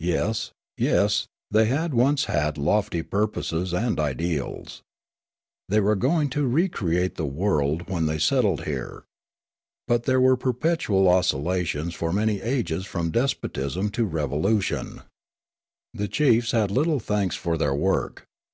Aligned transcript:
Yes, 0.00 0.50
yes, 0.76 1.28
they 1.50 1.64
had 1.64 1.94
once 1.94 2.26
had 2.26 2.58
lofty 2.58 3.02
purposes 3.02 3.72
and 3.72 3.98
ideals. 3.98 4.82
They 5.70 5.80
were 5.80 5.96
going 5.96 6.28
to 6.36 6.46
recreate 6.46 7.14
the 7.14 7.24
world 7.24 7.88
when 7.88 8.04
they 8.04 8.18
settled 8.18 8.64
here. 8.64 9.04
But 9.88 10.02
there 10.02 10.20
were 10.20 10.36
perpetual 10.36 11.08
oscillations 11.08 11.94
for 11.94 12.12
many 12.12 12.42
ages 12.42 12.84
from 12.84 13.10
despotism 13.10 13.88
to 13.92 14.04
revolution. 14.04 15.00
The 15.94 16.06
chiefs 16.06 16.52
158 16.52 16.52
Riallaro 16.52 16.60
had 16.60 16.70
little 16.76 17.00
thanks 17.00 17.36
for 17.36 17.56
their 17.56 17.74
work. 17.74 18.26